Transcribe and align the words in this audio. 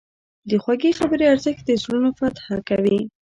د 0.49 0.51
خوږې 0.63 0.91
خبرې 0.99 1.25
ارزښت 1.33 1.63
د 1.67 1.71
زړونو 1.81 2.09
فتح 2.19 2.45
کوي. 2.69 2.99